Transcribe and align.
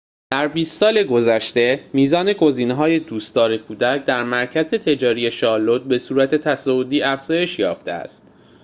در 0.31 0.47
۲۰ 0.47 0.63
سال 0.63 1.03
گذشته 1.03 1.83
میزان 1.93 2.33
گزینه‌های 2.33 2.99
دوستدار 2.99 3.57
کودک 3.57 4.05
در 4.05 4.23
مرکز 4.23 4.65
تجاری 4.65 5.31
شارلوت 5.31 5.83
به‌صورت 5.83 6.35
تصاعدی 6.35 7.01
افزایش 7.01 7.59
یافته 7.59 7.91
است 7.91 8.23